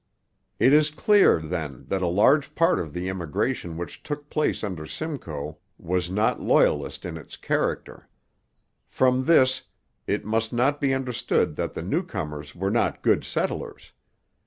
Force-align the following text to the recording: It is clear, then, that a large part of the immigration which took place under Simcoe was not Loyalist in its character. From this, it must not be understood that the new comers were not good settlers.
It 0.57 0.73
is 0.73 0.89
clear, 0.89 1.37
then, 1.39 1.85
that 1.89 2.01
a 2.01 2.07
large 2.07 2.55
part 2.55 2.79
of 2.79 2.91
the 2.91 3.07
immigration 3.07 3.77
which 3.77 4.01
took 4.01 4.31
place 4.31 4.63
under 4.63 4.87
Simcoe 4.87 5.59
was 5.77 6.09
not 6.09 6.41
Loyalist 6.41 7.05
in 7.05 7.17
its 7.17 7.37
character. 7.37 8.09
From 8.89 9.25
this, 9.25 9.61
it 10.07 10.25
must 10.25 10.53
not 10.53 10.81
be 10.81 10.91
understood 10.91 11.55
that 11.57 11.75
the 11.75 11.83
new 11.83 12.01
comers 12.01 12.55
were 12.55 12.71
not 12.71 13.03
good 13.03 13.23
settlers. 13.23 13.93